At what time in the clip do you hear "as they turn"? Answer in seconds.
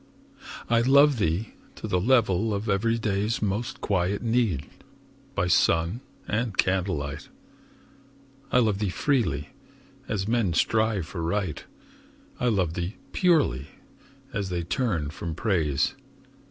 14.33-15.11